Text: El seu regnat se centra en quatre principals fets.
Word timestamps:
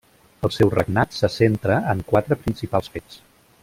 El 0.47 0.51
seu 0.55 0.71
regnat 0.75 1.13
se 1.19 1.29
centra 1.35 1.77
en 1.95 2.03
quatre 2.11 2.39
principals 2.47 2.95
fets. 2.97 3.25